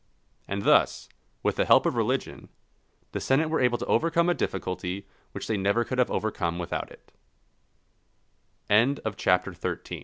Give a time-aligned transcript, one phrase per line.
[0.47, 1.09] And thus,
[1.43, 2.49] with the help of religion,
[3.11, 6.91] the senate were able to overcome a difficulty which they never could have overcome without
[6.91, 7.11] it.
[9.15, 9.99] CHAPTER XIV.